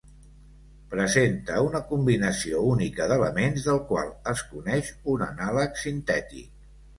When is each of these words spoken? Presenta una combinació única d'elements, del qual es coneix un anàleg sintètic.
Presenta 0.93 1.59
una 1.65 1.81
combinació 1.91 2.61
única 2.69 3.07
d'elements, 3.11 3.67
del 3.67 3.83
qual 3.91 4.11
es 4.33 4.43
coneix 4.55 4.91
un 5.15 5.27
anàleg 5.27 5.79
sintètic. 5.85 6.51